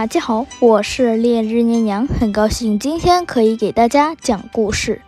[0.00, 5.02] 大家好，我是烈日娘娘，很高兴今天可以给大家讲故事。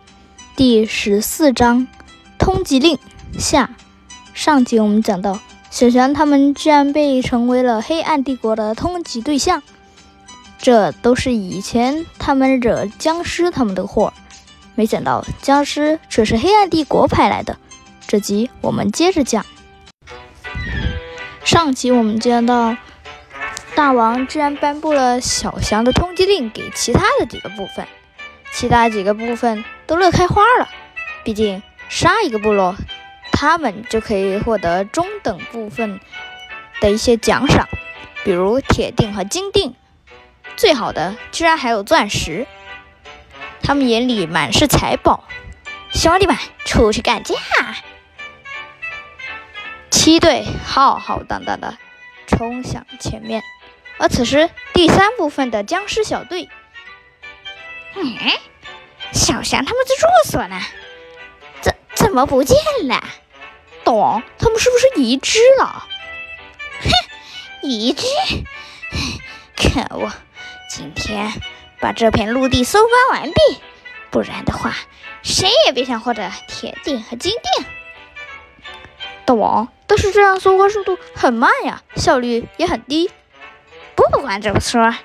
[0.55, 1.87] 第十四章，
[2.37, 2.99] 通缉令
[3.39, 3.71] 下。
[4.35, 5.39] 上集我们讲到，
[5.71, 9.63] 小翔他们居然被成为了黑暗帝国的通缉对象，
[10.59, 14.13] 这都是以前他们惹僵尸他们的祸，
[14.75, 17.57] 没想到僵尸却是黑暗帝国派来的。
[18.05, 19.43] 这集我们接着讲。
[21.43, 22.77] 上集我们讲到。
[23.75, 27.87] 大王居然颁布了小祥的通缉令给其他的几个部分，
[28.51, 30.69] 其他几个部分都乐开花了。
[31.23, 32.75] 毕竟杀一个部落，
[33.31, 35.99] 他们就可以获得中等部分
[36.81, 37.67] 的一些奖赏，
[38.23, 39.73] 比如铁锭和金锭，
[40.55, 42.45] 最好的居然还有钻石。
[43.63, 45.23] 他们眼里满是财宝，
[45.91, 47.35] 兄弟们出去干架！
[49.89, 51.77] 七队浩浩荡荡的
[52.27, 53.41] 冲向前面。
[53.99, 56.49] 而此时，第三部分的僵尸小队，
[57.95, 58.17] 嗯，
[59.13, 60.59] 小翔他们的住所呢？
[61.61, 63.03] 怎怎么不见了？
[63.83, 65.87] 大王，他们是不是移植了？
[66.81, 66.89] 哼，
[67.69, 68.05] 移植！
[69.55, 70.11] 可恶，
[70.69, 71.31] 今天
[71.79, 73.39] 把这片陆地搜刮完毕，
[74.09, 74.73] 不然的话，
[75.21, 77.65] 谁也别想获得铁锭和金锭。
[79.25, 83.09] 大王，但是这样搜刮速度很慢呀，效率也很低。
[83.95, 84.95] 不管怎么说，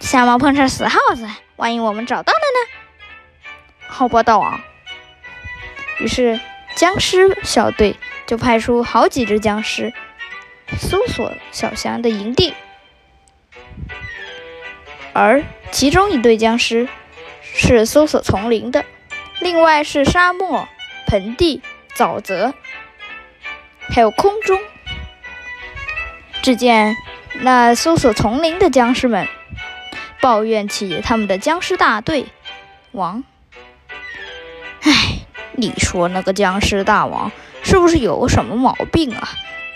[0.00, 3.86] 瞎猫碰上死耗子，万一我们找到了呢？
[3.86, 4.60] 好吧，大王。
[5.98, 6.40] 于是
[6.76, 9.92] 僵尸小队就派出好几只僵尸
[10.78, 12.54] 搜索小翔的营地，
[15.12, 16.88] 而其中一队僵尸
[17.42, 18.84] 是搜索丛林的，
[19.40, 20.68] 另外是沙漠、
[21.06, 21.62] 盆地、
[21.96, 22.54] 沼泽，
[23.90, 24.58] 还有空中。
[26.42, 26.96] 只见。
[27.40, 29.28] 那搜索丛林的僵尸们
[30.20, 32.26] 抱怨起他们的僵尸大队
[32.90, 33.22] 王
[34.82, 35.20] ：“哎，
[35.52, 37.30] 你说那个僵尸大王
[37.62, 39.28] 是不是有什么毛病啊？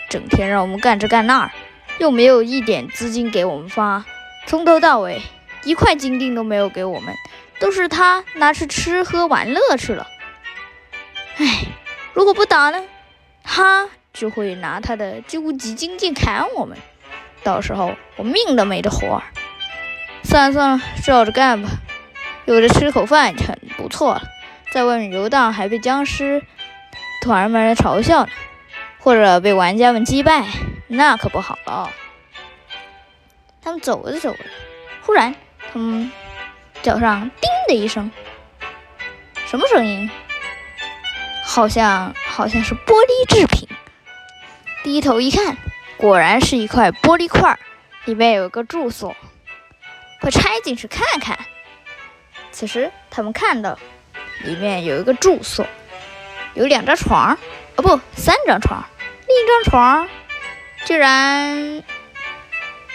[0.09, 1.51] 整天让我们干这干那，
[1.99, 4.03] 又没有一点资金给我们发，
[4.45, 5.21] 从头到尾
[5.63, 7.15] 一块金锭都没有给我们，
[7.59, 10.05] 都是他拿去吃喝玩乐去了。
[11.37, 11.65] 哎，
[12.13, 12.83] 如果不打呢，
[13.41, 16.77] 他就会拿他的究极金剑砍我们。”
[17.43, 19.21] 到时候我命都没得活，
[20.23, 21.69] 算了算了，照着干吧，
[22.45, 24.23] 有着吃口饭就很不错了。
[24.71, 26.41] 在外面游荡还被僵尸
[27.21, 28.31] 团们嘲笑呢，
[28.99, 30.45] 或者被玩家们击败，
[30.87, 31.91] 那可不好了。
[33.61, 34.39] 他们走着走着，
[35.01, 35.35] 忽然，
[35.71, 36.11] 他们
[36.81, 38.11] 脚上“叮”的一声，
[39.45, 40.09] 什么声音？
[41.43, 43.67] 好像好像是玻璃制品。
[44.83, 45.55] 低头一看。
[45.97, 47.57] 果然是一块玻璃块，
[48.05, 49.15] 里面有个住所，
[50.19, 51.39] 快拆进去看看。
[52.51, 53.79] 此时他们看到，
[54.43, 55.65] 里面有一个住所，
[56.55, 57.37] 有两张床，
[57.77, 58.83] 哦不，三张床，
[59.27, 60.09] 另一张床
[60.85, 61.83] 居然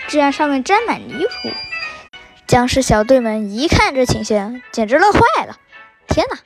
[0.08, 1.50] 居然上面沾满泥土。
[2.46, 5.56] 僵尸小队们一看这情形，简直乐坏了！
[6.08, 6.38] 天哪，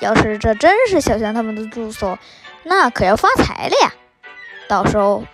[0.00, 2.18] 要是这真是小强他们的住所，
[2.64, 3.92] 那可要发财了呀！
[4.66, 5.24] 到时候。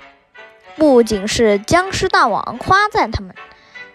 [0.76, 3.34] 不仅是僵尸大王夸赞他们，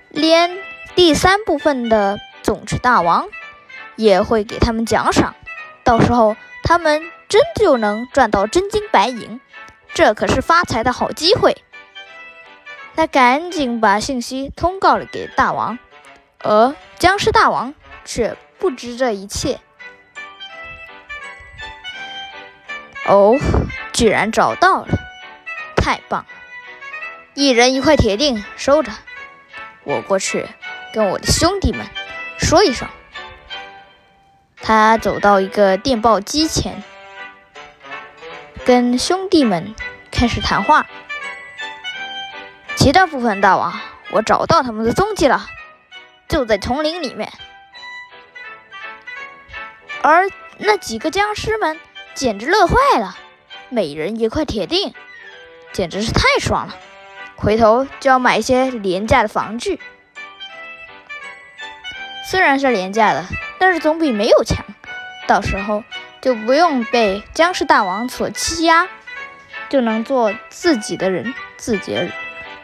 [0.10, 0.58] 连
[0.96, 3.28] 第三部分的总持大王
[3.96, 5.36] 也会给他们奖赏。
[5.84, 9.42] 到时候他们真就能赚到真金白银，
[9.94, 11.64] 这可是发财的好机会。
[12.96, 15.80] 他赶紧把信息通告了给大王，
[16.40, 17.74] 而僵尸大王
[18.04, 19.60] 却不知这一切。
[23.06, 23.38] 哦，
[23.94, 24.98] 居然找到了，
[25.76, 26.39] 太棒了！
[27.34, 28.92] 一人一块铁锭，收着。
[29.84, 30.46] 我过去
[30.94, 31.88] 跟我的兄弟们
[32.38, 32.88] 说一声。
[34.62, 36.84] 他走到一个电报机前，
[38.66, 39.74] 跟兄弟们
[40.12, 40.86] 开始谈话。
[42.76, 43.80] 其他部分大王，
[44.12, 45.48] 我找到他们的踪迹了，
[46.28, 47.32] 就在丛林里面。
[50.02, 51.80] 而那几个僵尸们
[52.14, 53.18] 简直乐坏了，
[53.70, 54.94] 每人一块铁锭，
[55.72, 56.76] 简直是太爽了。
[57.42, 59.80] 回头就要买一些廉价的防具，
[62.30, 63.26] 虽然是廉价的，
[63.58, 64.66] 但是总比没有强。
[65.26, 65.84] 到时候
[66.22, 68.90] 就不用被僵尸大王所欺压，
[69.70, 72.10] 就能做自己的人，自己的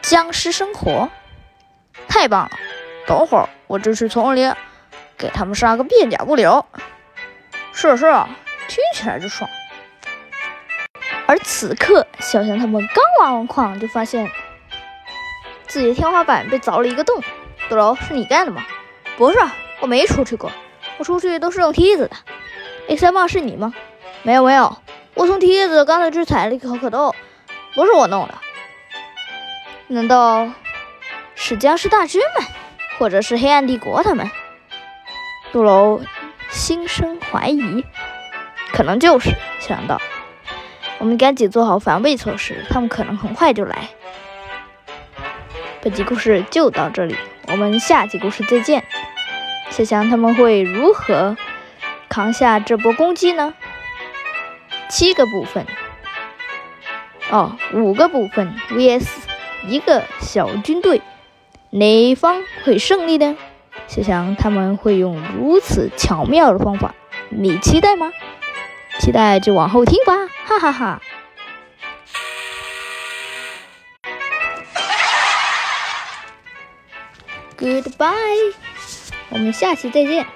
[0.02, 1.08] 僵尸生活，
[2.06, 2.50] 太棒了！
[3.06, 4.52] 等会儿我就去丛林
[5.16, 6.66] 给他们杀个片甲不留。
[7.72, 8.12] 是是，
[8.68, 9.48] 听起来就爽。
[11.26, 14.30] 而此刻，小强他们刚挖完矿，就发现。
[15.68, 17.22] 自己的天花板被凿了一个洞。
[17.68, 18.64] 杜楼，是你干的吗？
[19.16, 19.38] 不是，
[19.80, 20.52] 我没出去过，
[20.98, 22.16] 我出去都是用梯子的。
[22.88, 23.74] A 三棒是你吗？
[24.22, 24.76] 没有没有，
[25.14, 27.14] 我从梯子刚才去采了一颗可豆，
[27.74, 28.34] 不是我弄的。
[29.88, 30.50] 难道
[31.34, 32.46] 是僵尸大军们，
[32.98, 34.30] 或者是黑暗帝国他们？
[35.52, 36.02] 杜楼
[36.50, 37.84] 心生怀疑，
[38.72, 40.00] 可能就是想到，
[40.98, 43.88] 我们赶紧做好防备措施，他们可能很快就来。
[45.86, 47.14] 本集故事就到这里，
[47.46, 48.82] 我们下集故事再见。
[49.70, 51.36] 小强他们会如何
[52.08, 53.54] 扛下这波攻击呢？
[54.90, 55.64] 七个部分，
[57.30, 59.06] 哦，五个部分 vs
[59.68, 61.02] 一个小军队，
[61.70, 63.36] 哪方会胜利呢？
[63.86, 66.96] 小强他们会用如此巧妙的方法，
[67.28, 68.10] 你期待吗？
[68.98, 70.14] 期待就往后听吧，
[70.46, 71.00] 哈哈哈。
[77.56, 78.54] Goodbye，
[79.30, 80.35] 我们下期再见。